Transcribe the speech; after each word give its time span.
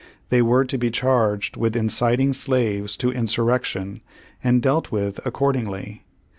They 0.29 0.41
were 0.41 0.65
to 0.65 0.79
be 0.79 0.89
charged 0.89 1.57
with 1.57 1.75
in 1.75 1.87
citing 1.87 2.33
slaves 2.33 2.97
to 2.97 3.11
insurrection, 3.11 4.01
and 4.43 4.59
dealt 4.59 4.91
with 4.91 5.19
ac 5.19 5.29
cordingly. 5.29 6.01